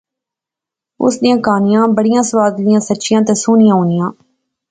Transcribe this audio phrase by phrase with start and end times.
[1.03, 4.07] اس نیاں کہانیاں بڑیاں سوادلیاں، سچیاں تہ سوہنیاں ہونیاں